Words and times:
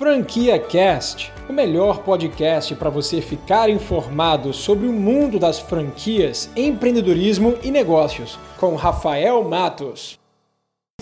Franquia 0.00 0.58
Cast, 0.58 1.30
o 1.46 1.52
melhor 1.52 2.02
podcast 2.02 2.74
para 2.74 2.88
você 2.88 3.20
ficar 3.20 3.68
informado 3.68 4.50
sobre 4.50 4.86
o 4.86 4.92
mundo 4.94 5.38
das 5.38 5.58
franquias, 5.58 6.50
empreendedorismo 6.56 7.58
e 7.62 7.70
negócios, 7.70 8.38
com 8.58 8.74
Rafael 8.76 9.44
Matos. 9.44 10.18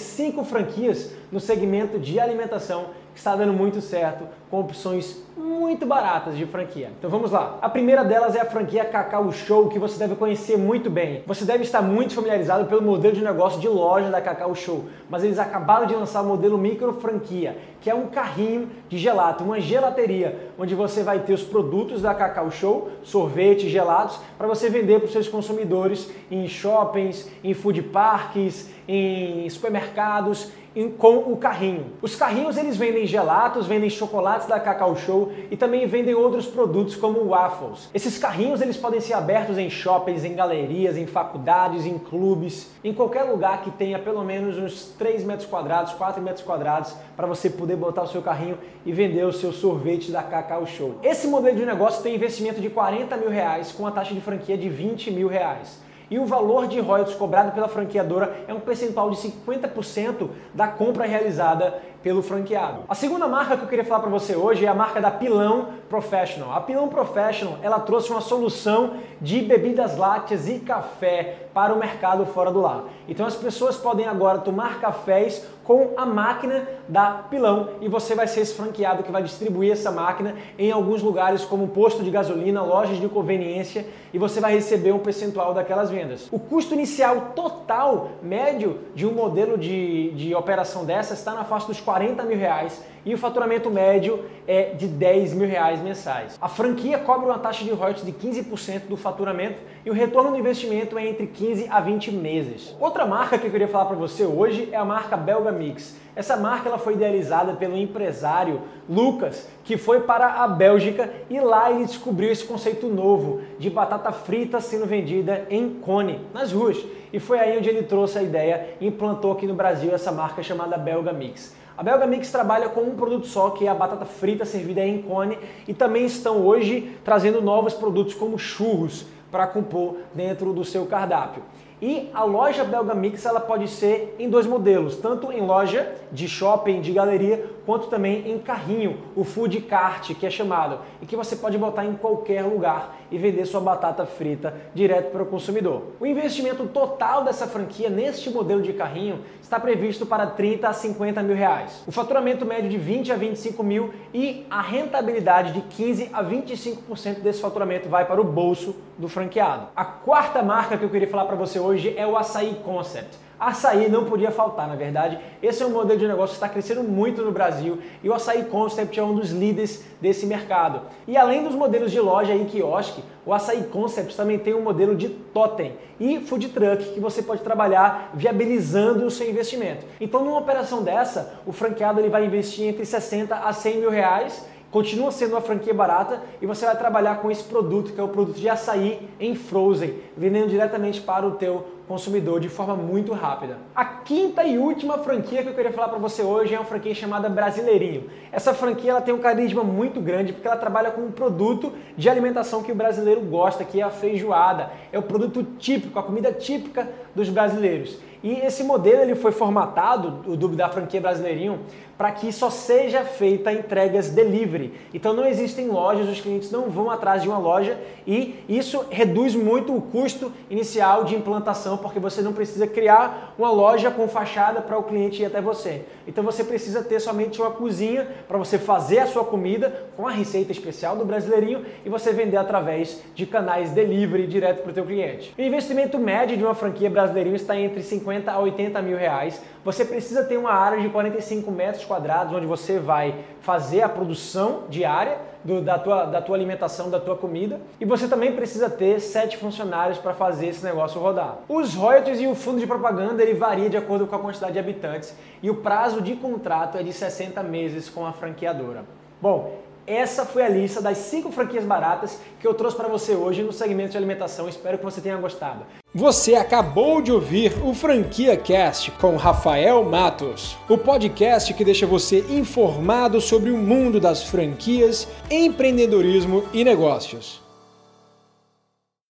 Cinco 0.01 0.43
franquias 0.43 1.13
no 1.31 1.39
segmento 1.39 1.97
de 1.97 2.19
alimentação 2.19 2.91
que 3.19 3.21
está 3.21 3.35
dando 3.35 3.53
muito 3.53 3.81
certo, 3.81 4.29
com 4.49 4.61
opções 4.61 5.21
muito 5.37 5.85
baratas 5.85 6.37
de 6.37 6.47
franquia. 6.47 6.93
Então 6.97 7.11
vamos 7.11 7.33
lá. 7.33 7.59
A 7.61 7.69
primeira 7.69 8.05
delas 8.05 8.37
é 8.37 8.41
a 8.41 8.45
franquia 8.45 8.85
Cacau 8.85 9.33
Show, 9.33 9.69
que 9.69 9.77
você 9.77 9.99
deve 9.99 10.15
conhecer 10.15 10.57
muito 10.57 10.89
bem. 10.89 11.25
Você 11.27 11.45
deve 11.45 11.65
estar 11.65 11.83
muito 11.83 12.15
familiarizado 12.15 12.67
pelo 12.67 12.81
modelo 12.81 13.17
de 13.17 13.25
negócio 13.25 13.61
de 13.61 13.67
loja 13.67 14.09
da 14.09 14.21
Cacau 14.21 14.55
Show, 14.55 14.85
mas 15.11 15.25
eles 15.25 15.37
acabaram 15.37 15.85
de 15.85 15.97
lançar 15.97 16.23
o 16.23 16.27
modelo 16.27 16.57
micro 16.57 16.93
franquia, 16.93 17.59
que 17.81 17.91
é 17.91 17.95
um 17.95 18.07
carrinho 18.07 18.71
de 18.89 18.97
gelato, 18.97 19.43
uma 19.43 19.61
gelateria, 19.61 20.53
onde 20.57 20.77
você 20.77 21.03
vai 21.03 21.19
ter 21.19 21.33
os 21.33 21.43
produtos 21.43 22.03
da 22.03 22.15
Cacau 22.15 22.53
Show, 22.53 22.89
sorvetes, 23.03 23.69
gelados, 23.69 24.21
para 24.39 24.47
você 24.47 24.71
vender 24.71 25.01
para 25.01 25.07
os 25.07 25.13
seus 25.13 25.27
consumidores 25.27 26.09
em 26.31 26.47
shoppings, 26.47 27.29
em 27.43 27.53
food 27.53 27.83
parks, 27.83 28.71
em 28.87 29.51
supermercados, 29.51 30.53
com 30.87 31.33
o 31.33 31.37
carrinho. 31.37 31.87
Os 32.01 32.15
carrinhos 32.15 32.57
eles 32.57 32.77
vendem 32.77 33.07
gelatos, 33.07 33.67
vendem 33.67 33.91
chocolates 33.91 34.47
da 34.47 34.61
Cacau 34.61 34.95
Show 34.97 35.33
e 35.51 35.57
também 35.57 35.87
vendem 35.87 36.15
outros 36.15 36.47
produtos 36.47 36.95
como 36.95 37.29
waffles. 37.29 37.89
Esses 37.93 38.19
carrinhos 38.19 38.61
eles 38.61 38.77
podem 38.77 39.01
ser 39.01 39.15
abertos 39.15 39.59
em 39.59 39.69
shoppings, 39.69 40.25
em 40.25 40.35
galerias, 40.35 40.97
em 40.97 41.07
faculdades, 41.07 41.85
em 41.85 41.99
clubes, 41.99 42.71
em 42.85 42.95
qualquer 42.95 43.25
lugar 43.25 43.63
que 43.63 43.71
tenha 43.71 43.99
pelo 43.99 44.23
menos 44.25 44.57
uns 44.57 44.85
3 44.99 45.25
metros 45.25 45.49
quadrados, 45.49 45.93
4 45.95 46.23
metros 46.23 46.45
quadrados 46.45 46.95
para 47.17 47.27
você 47.27 47.51
poder 47.51 47.77
botar 47.77 48.03
o 48.03 48.09
seu 48.09 48.23
carrinho 48.23 48.59
e 48.87 48.93
vender 48.93 49.25
o 49.25 49.33
seu 49.33 49.53
sorvete 49.53 50.13
da 50.13 50.23
Cacau 50.23 50.67
Show. 50.67 50.97
Esse 51.03 51.27
modelo 51.27 51.57
de 51.57 51.67
negócio 51.67 52.03
tem 52.03 52.15
investimento 52.15 52.61
de 52.61 52.71
40 52.71 53.17
mil 53.17 53.31
reais 53.31 53.73
com 53.73 53.87
a 53.87 53.91
taxa 53.91 54.15
de 54.15 54.21
franquia 54.21 54.57
de 54.57 54.69
20 54.69 55.11
mil 55.11 55.29
reais 55.29 55.88
e 56.11 56.19
o 56.19 56.27
valor 56.27 56.67
de 56.67 56.81
royalties 56.81 57.17
cobrado 57.17 57.53
pela 57.53 57.69
franqueadora 57.69 58.45
é 58.47 58.55
um 58.55 58.61
percentual 58.61 59.11
de 59.11 59.17
50% 59.17 60.29
da 60.55 60.67
compra 60.69 61.07
realizada 61.07 61.83
pelo 62.03 62.23
franqueado. 62.23 62.85
A 62.89 62.95
segunda 62.95 63.27
marca 63.27 63.57
que 63.57 63.65
eu 63.65 63.69
queria 63.69 63.85
falar 63.85 64.01
para 64.01 64.11
você 64.11 64.37
hoje 64.37 64.65
é 64.65 64.69
a 64.69 64.75
marca 64.75 65.01
da 65.01 65.11
Pilão 65.11 65.69
Professional. 65.89 66.53
A 66.53 66.61
Pilão 66.61 66.89
Professional, 66.89 67.59
ela 67.63 67.81
trouxe 67.81 68.11
uma 68.11 68.21
solução 68.21 68.95
de 69.21 69.41
bebidas 69.41 69.97
lácteas 69.97 70.49
e 70.49 70.61
café 70.61 71.49
para 71.53 71.75
o 71.75 71.79
mercado 71.79 72.25
fora 72.27 72.53
do 72.53 72.61
lar. 72.61 72.85
Então 73.09 73.27
as 73.27 73.35
pessoas 73.35 73.77
podem 73.77 74.07
agora 74.07 74.39
tomar 74.39 74.81
cafés 74.81 75.45
com 75.69 75.91
a 75.99 76.07
máquina 76.07 76.67
da 76.89 77.11
Pilão 77.11 77.69
e 77.83 77.89
você 77.89 78.15
vai 78.15 78.27
ser 78.27 78.41
esse 78.41 78.55
franqueado 78.55 79.03
que 79.03 79.13
vai 79.13 79.23
distribuir 79.23 79.71
essa 79.71 79.93
máquina 79.93 80.35
em 80.59 80.73
alguns 80.73 81.03
lugares 81.03 81.45
como 81.45 81.69
posto 81.69 82.03
de 82.03 82.11
gasolina, 82.11 82.63
lojas 82.63 82.99
de 82.99 83.07
conveniência 83.07 83.85
e 84.11 84.17
você 84.17 84.41
vai 84.41 84.55
receber 84.55 84.93
um 84.93 84.99
percentual 84.99 85.53
daquelas 85.53 85.91
vendas. 85.91 86.27
O 86.33 86.39
custo 86.39 86.73
inicial 86.73 87.33
total 87.37 88.13
médio 88.23 88.79
de 88.95 89.07
um 89.07 89.13
modelo 89.13 89.59
de, 89.59 90.11
de 90.13 90.35
operação 90.35 90.87
dessa 90.87 91.13
está 91.13 91.35
na 91.35 91.45
faixa 91.45 91.67
dos 91.67 91.83
40 91.83 92.23
mil 92.23 92.39
reais 92.39 92.83
e 93.09 93.15
o 93.15 93.19
faturamento 93.19 93.71
médio 93.71 94.23
é 94.47 94.75
de 94.75 94.87
10 94.87 95.33
mil 95.33 95.49
reais 95.49 95.81
mensais. 95.81 96.37
A 96.39 96.47
franquia 96.47 96.99
cobra 96.99 97.25
uma 97.25 97.39
taxa 97.39 97.65
de 97.65 97.71
royalties 97.71 98.05
de 98.05 98.13
15% 98.13 98.83
do 98.87 98.99
faturamento 98.99 99.63
e 99.83 99.89
o 99.89 99.95
retorno 99.95 100.31
do 100.31 100.37
investimento 100.37 100.99
é 100.99 101.09
entre 101.09 101.27
15 101.27 101.69
a 101.71 101.81
20 101.81 102.13
meses. 102.13 102.77
Outra 102.79 103.07
marca 103.07 103.39
que 103.39 103.47
eu 103.47 103.51
queria 103.51 103.67
falar 103.67 103.87
para 103.87 103.97
você 103.97 104.27
hoje 104.27 104.69
é 104.71 104.77
a 104.77 104.85
marca 104.85 105.17
Belga 105.17 105.51
Mix. 105.51 105.97
Essa 106.15 106.37
marca 106.37 106.69
ela 106.69 106.79
foi 106.79 106.95
idealizada 106.95 107.55
pelo 107.55 107.79
empresário 107.79 108.61
Lucas, 108.87 109.49
que 109.65 109.79
foi 109.79 110.01
para 110.01 110.43
a 110.43 110.47
Bélgica 110.47 111.11
e 111.31 111.41
lá 111.41 111.71
ele 111.71 111.87
descobriu 111.87 112.31
esse 112.31 112.45
conceito 112.45 112.89
novo 112.89 113.41
de 113.59 113.71
batata 113.71 114.13
frita 114.13 114.61
sendo 114.61 114.85
vendida 114.85 115.47
em 115.49 115.71
cone, 115.81 116.21
nas 116.35 116.53
ruas. 116.53 116.77
E 117.11 117.19
foi 117.19 117.39
aí 117.39 117.57
onde 117.57 117.71
ele 117.71 117.85
trouxe 117.85 118.19
a 118.19 118.23
ideia 118.23 118.77
e 118.79 118.87
implantou 118.87 119.33
aqui 119.33 119.47
no 119.47 119.55
Brasil 119.55 119.95
essa 119.95 120.13
marca 120.13 120.43
chamada 120.43 120.77
Belga 120.77 121.11
Mix. 121.11 121.57
A 121.79 121.83
Belga 121.85 122.09
Mix 122.09 122.33
trabalha 122.33 122.69
com 122.69 122.81
um 122.81 122.97
produto 122.97 123.29
só, 123.29 123.51
que 123.51 123.65
é 123.65 123.69
a 123.69 123.75
batata 123.75 124.05
frita 124.05 124.45
servida 124.45 124.85
em 124.85 125.01
cone, 125.01 125.39
e 125.69 125.73
também 125.73 126.07
estão 126.07 126.45
hoje 126.45 126.99
trazendo 127.05 127.41
novos 127.41 127.73
produtos 127.73 128.15
como 128.15 128.37
churros 128.37 129.07
para 129.31 129.47
compor 129.47 129.99
dentro 130.13 130.53
do 130.53 130.65
seu 130.65 130.87
cardápio. 130.87 131.41
E 131.81 132.11
a 132.13 132.25
loja 132.25 132.65
Belga 132.65 132.93
Mix 132.93 133.25
ela 133.25 133.39
pode 133.39 133.69
ser 133.69 134.17
em 134.19 134.29
dois 134.29 134.47
modelos, 134.47 134.97
tanto 134.97 135.31
em 135.31 135.41
loja 135.41 135.95
de 136.11 136.29
shopping, 136.29 136.81
de 136.81 136.93
galeria, 136.93 137.51
quanto 137.65 137.87
também 137.87 138.31
em 138.31 138.39
carrinho, 138.39 138.99
o 139.15 139.23
food 139.23 139.61
cart 139.61 140.15
que 140.15 140.27
é 140.27 140.31
chamado, 140.31 140.81
e 141.01 141.07
que 141.07 141.15
você 141.15 141.37
pode 141.37 141.57
botar 141.57 141.85
em 141.85 141.95
qualquer 141.95 142.43
lugar 142.43 142.97
e 143.11 143.19
vender 143.19 143.47
sua 143.47 143.61
batata 143.61 144.05
frita 144.07 144.55
direto 144.75 145.13
para 145.13 145.23
o 145.23 145.27
consumidor. 145.27 145.83
O 146.01 146.07
investimento 146.07 146.67
total 146.67 147.23
dessa 147.23 147.47
franquia 147.47 147.89
neste 147.89 148.29
modelo 148.31 148.63
de 148.63 148.73
carrinho 148.73 149.21
está 149.41 149.61
previsto 149.61 150.05
para 150.05 150.27
30 150.27 150.69
a 150.69 150.73
50 150.73 151.23
mil 151.23 151.37
reais. 151.37 151.85
O 151.87 151.93
faturamento 151.93 152.45
médio 152.45 152.69
de 152.71 152.77
20 152.77 153.13
a 153.13 153.17
25 153.17 153.63
mil 153.63 153.93
e 154.13 154.47
a 154.51 154.61
rentabilidade 154.61 155.53
de 155.53 155.61
15 155.61 156.11
a 156.13 156.25
25% 156.25 157.21
desse 157.21 157.41
faturamento 157.41 157.89
vai 157.89 158.05
para 158.05 158.21
o 158.21 158.25
bolso 158.25 158.75
do 158.99 159.09
franqueado. 159.09 159.69
A 159.77 159.85
quarta 159.85 160.43
marca 160.43 160.77
que 160.77 160.85
eu 160.85 160.91
queria 160.91 161.09
falar 161.09 161.27
para 161.27 161.37
você 161.37 161.59
hoje 161.59 161.68
é 161.97 162.07
o 162.07 162.17
Açaí 162.17 162.61
Concept. 162.65 163.19
Açaí 163.39 163.89
não 163.89 164.05
podia 164.05 164.33
faltar, 164.33 164.67
na 164.67 164.75
verdade. 164.75 165.19
Esse 165.41 165.63
é 165.63 165.67
um 165.67 165.71
modelo 165.71 165.99
de 165.99 166.09
negócio 166.09 166.31
que 166.31 166.45
está 166.45 166.49
crescendo 166.49 166.83
muito 166.83 167.23
no 167.23 167.31
Brasil 167.31 167.79
e 168.03 168.09
o 168.09 168.15
Açaí 168.15 168.45
Concept 168.45 168.99
é 168.99 169.03
um 169.03 169.15
dos 169.15 169.31
líderes 169.31 169.85
desse 170.01 170.27
mercado. 170.27 170.83
E 171.07 171.17
além 171.17 171.45
dos 171.45 171.55
modelos 171.55 171.93
de 171.93 172.01
loja 172.01 172.35
e 172.35 172.45
quiosque, 172.47 173.03
o 173.25 173.33
Açaí 173.33 173.63
Concept 173.65 174.17
também 174.17 174.39
tem 174.39 174.55
um 174.55 174.63
modelo 174.63 174.97
de 174.97 175.09
totem 175.09 175.77
e 176.01 176.19
food 176.21 176.49
truck 176.49 176.93
que 176.93 177.01
você 177.01 177.23
pode 177.23 177.43
trabalhar 177.43 178.11
viabilizando 178.13 179.07
o 179.07 179.11
seu 179.11 179.29
investimento. 179.29 179.87
Então, 180.01 180.25
numa 180.25 180.39
operação 180.39 180.83
dessa, 180.83 181.41
o 181.47 181.53
franqueado 181.53 182.01
ele 182.01 182.09
vai 182.09 182.25
investir 182.25 182.67
entre 182.67 182.85
60 182.85 183.37
a 183.37 183.53
100 183.53 183.79
mil 183.79 183.91
reais 183.91 184.45
continua 184.71 185.11
sendo 185.11 185.33
uma 185.33 185.41
franquia 185.41 185.73
barata 185.73 186.23
e 186.41 186.47
você 186.47 186.67
vai 186.67 186.77
trabalhar 186.77 187.21
com 187.21 187.31
esse 187.31 187.45
produto 187.45 187.93
que 187.93 188.01
é 188.01 188.03
o 188.03 188.09
produto 188.09 188.37
de 188.37 188.49
açaí 188.49 189.09
em 189.19 189.35
frozen, 189.35 189.95
vendendo 190.17 190.49
diretamente 190.49 191.01
para 191.01 191.27
o 191.27 191.33
teu 191.33 191.78
consumidor 191.89 192.39
de 192.39 192.49
forma 192.49 192.77
muito 192.77 193.13
rápida. 193.15 193.57
A 193.75 193.85
quinta 193.85 194.45
e 194.45 194.59
última 194.59 194.99
franquia 194.99 195.43
que 195.43 195.49
eu 195.49 195.55
queria 195.55 195.73
falar 195.73 195.89
para 195.89 195.99
você 195.99 196.23
hoje 196.23 196.55
é 196.55 196.59
uma 196.59 196.67
franquia 196.67 196.95
chamada 196.95 197.29
Brasileirinho. 197.29 198.11
Essa 198.31 198.53
franquia 198.53 198.91
ela 198.91 199.01
tem 199.01 199.15
um 199.15 199.19
carisma 199.19 199.65
muito 199.65 200.01
grande 200.01 200.35
porque 200.35 200.47
ela 200.47 200.57
trabalha 200.57 200.91
com 200.91 201.01
um 201.01 201.11
produto 201.11 201.73
de 201.97 202.09
alimentação 202.09 202.63
que 202.63 202.71
o 202.71 202.75
brasileiro 202.75 203.23
gosta, 203.23 203.65
que 203.65 203.81
é 203.81 203.83
a 203.85 203.91
feijoada. 203.91 204.71
É 204.93 204.99
o 204.99 205.03
produto 205.03 205.43
típico, 205.59 205.99
a 205.99 206.03
comida 206.03 206.31
típica 206.31 206.89
dos 207.15 207.31
brasileiros. 207.31 207.99
E 208.23 208.33
esse 208.33 208.65
modelo 208.65 209.03
ele 209.03 209.15
foi 209.15 209.31
formatado, 209.31 210.29
o 210.31 210.37
do 210.37 210.49
da 210.49 210.69
franquia 210.69 211.01
Brasileirinho, 211.01 211.61
para 211.97 212.11
que 212.11 212.33
só 212.33 212.51
seja 212.51 213.05
feita 213.05 213.53
entregas 213.53 214.11
delivery. 214.11 214.73
Então 214.93 215.15
não 215.15 215.25
existem 215.25 215.69
lojas, 215.69 216.09
os 216.09 216.21
clientes 216.21 216.51
não 216.51 216.69
vão 216.69 216.91
atrás 216.91 217.23
de 217.23 217.29
uma 217.29 217.39
loja 217.39 217.79
e 218.07 218.45
isso 218.49 218.85
reduz 218.91 219.35
muito 219.37 219.77
o 219.77 219.81
custo 219.81 220.33
inicial 220.51 221.05
de 221.05 221.15
implantação, 221.15 221.78
porque 221.79 221.99
você 221.99 222.21
não 222.23 222.33
precisa 222.33 222.67
criar 222.67 223.35
uma 223.39 223.51
loja 223.51 223.91
com 223.91 224.09
fachada 224.09 224.61
para 224.61 224.79
o 224.79 224.83
cliente 224.83 225.23
ir 225.23 225.27
até 225.27 225.41
você. 225.41 225.85
Então 226.07 226.25
você 226.25 226.45
precisa 226.45 226.83
ter 226.83 227.01
somente 227.01 227.41
uma 227.41 227.51
cozinha 227.51 228.07
para 228.27 228.39
você 228.39 228.59
fazer 228.59 228.99
a 228.99 229.07
sua 229.07 229.25
comida 229.25 229.89
com 229.97 230.07
a 230.07 230.11
receita 230.11 230.53
especial 230.53 230.97
do 230.97 231.05
Brasileirinho 231.05 231.65
e 231.85 231.89
você 231.89 232.13
vender 232.13 232.37
através 232.37 233.03
de 233.15 233.27
canais 233.27 233.71
delivery 233.71 234.27
direto 234.27 234.63
para 234.63 234.71
o 234.71 234.75
teu 234.75 234.85
cliente. 234.85 235.35
O 235.39 235.43
investimento 235.43 235.99
médio 235.99 236.37
de 236.37 236.45
uma 236.45 236.55
franquia 236.55 236.91
Brasileirinho 236.91 237.37
está 237.37 237.57
entre 237.57 237.83
50 237.83 238.31
a 238.31 238.39
80 238.39 238.81
mil 238.83 238.97
reais. 238.97 239.41
Você 239.65 239.85
precisa 239.85 240.25
ter 240.25 240.37
uma 240.37 240.53
área 240.53 240.81
de 240.81 240.89
45 240.89 241.51
metros 241.51 241.85
quadrados 241.85 242.35
onde 242.35 242.47
você 242.47 242.79
vai 242.79 243.15
fazer 243.41 243.83
a 243.83 243.89
produção 243.89 244.65
diária 244.69 245.19
do, 245.45 245.63
da, 245.63 245.79
tua, 245.79 246.05
da 246.05 246.21
tua 246.21 246.37
alimentação, 246.37 246.91
da 246.91 247.01
tua 247.01 247.17
comida. 247.17 247.61
E 247.81 247.85
você 247.85 248.09
também 248.09 248.33
precisa 248.33 248.69
ter 248.69 249.01
sete 249.01 249.37
funcionários 249.37 249.99
para 249.99 250.15
fazer 250.15 250.49
esse 250.49 250.65
negócio 250.65 251.01
rodar. 251.01 251.39
Os 251.69 251.75
royalties 251.75 252.19
e 252.19 252.27
o 252.27 252.35
fundo 252.35 252.59
de 252.61 252.67
propaganda 252.67 253.23
ele 253.23 253.35
varia 253.35 253.69
de 253.69 253.77
acordo 253.77 254.07
com 254.07 254.17
a 254.17 254.19
quantidade 254.19 254.55
de 254.55 254.59
habitantes 254.59 255.13
e 255.43 255.51
o 255.51 255.57
prazo 255.57 256.01
de 256.01 256.17
contrato 256.17 256.79
é 256.79 256.83
de 256.83 256.95
60 256.95 257.43
meses 257.43 257.91
com 257.91 258.07
a 258.07 258.13
franqueadora. 258.15 258.87
Bom, 259.21 259.59
essa 259.87 260.25
foi 260.25 260.43
a 260.43 260.49
lista 260.49 260.81
das 260.81 260.97
5 260.97 261.31
franquias 261.31 261.67
baratas 261.67 262.19
que 262.41 262.47
eu 262.47 262.55
trouxe 262.55 262.75
para 262.75 262.89
você 262.89 263.13
hoje 263.13 263.43
no 263.43 263.53
segmento 263.53 263.91
de 263.91 263.99
alimentação. 263.99 264.49
Espero 264.49 264.79
que 264.79 264.85
você 264.85 265.03
tenha 265.03 265.19
gostado. 265.19 265.67
Você 265.95 266.37
acabou 266.37 267.03
de 267.03 267.13
ouvir 267.13 267.53
o 267.63 267.75
Franquia 267.75 268.35
Cast 268.35 268.91
com 268.93 269.17
Rafael 269.17 269.85
Matos, 269.85 270.57
o 270.71 270.79
podcast 270.79 271.53
que 271.53 271.67
deixa 271.67 271.87
você 271.87 272.21
informado 272.31 273.21
sobre 273.21 273.51
o 273.51 273.59
mundo 273.59 274.01
das 274.01 274.23
franquias, 274.23 275.07
empreendedorismo 275.31 276.45
e 276.55 276.65
negócios. 276.65 277.47